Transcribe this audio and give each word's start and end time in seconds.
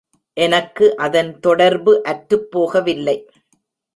எனக்கு 0.37 0.97
அதன் 0.97 1.39
தொடர்பு 1.39 2.03
அற்றுப் 2.03 2.47
போகவில்லை. 2.51 3.17